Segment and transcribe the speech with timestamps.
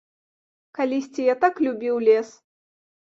[0.79, 2.33] Калісьці я так любіў лес.